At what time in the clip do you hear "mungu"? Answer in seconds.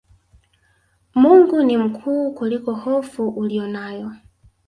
1.15-1.63